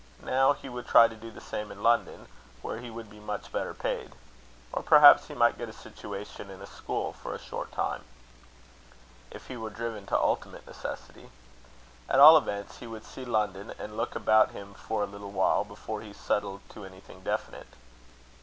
[0.25, 2.25] Now he would try to do the same in London,
[2.63, 4.13] where he would be much better paid.
[4.73, 8.03] Or perhaps he might get a situation in a school for a short time,
[9.29, 11.29] if he were driven to ultimate necessity.
[12.09, 15.63] At all events, he would see London, and look about him for a little while,
[15.63, 17.67] before he settled to anything definite.